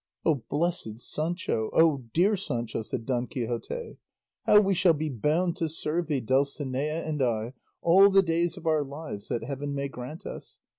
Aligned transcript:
"O 0.25 0.41
blessed 0.49 0.99
Sancho! 0.99 1.69
O 1.73 1.99
dear 2.11 2.35
Sancho!" 2.35 2.81
said 2.81 3.05
Don 3.05 3.27
Quixote; 3.27 3.97
"how 4.47 4.59
we 4.59 4.73
shall 4.73 4.93
be 4.93 5.09
bound 5.09 5.55
to 5.57 5.69
serve 5.69 6.07
thee, 6.07 6.19
Dulcinea 6.21 7.05
and 7.05 7.21
I, 7.21 7.53
all 7.83 8.09
the 8.09 8.23
days 8.23 8.57
of 8.57 8.65
our 8.65 8.83
lives 8.83 9.27
that 9.27 9.43
heaven 9.43 9.75
may 9.75 9.89
grant 9.89 10.25
us! 10.25 10.57